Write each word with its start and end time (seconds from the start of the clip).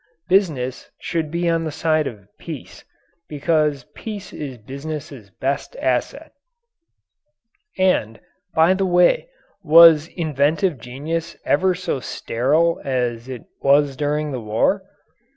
Business 0.27 0.89
should 0.99 1.29
be 1.29 1.47
on 1.47 1.63
the 1.63 1.71
side 1.71 2.07
of 2.07 2.25
peace, 2.39 2.83
because 3.29 3.85
peace 3.93 4.33
is 4.33 4.57
business's 4.57 5.29
best 5.29 5.75
asset. 5.77 6.31
And, 7.77 8.19
by 8.55 8.73
the 8.73 8.87
way, 8.87 9.29
was 9.61 10.07
inventive 10.07 10.79
genius 10.79 11.37
ever 11.45 11.75
so 11.75 11.99
sterile 11.99 12.81
as 12.83 13.29
it 13.29 13.43
was 13.61 13.95
during 13.95 14.31
the 14.31 14.41
war? 14.41 14.81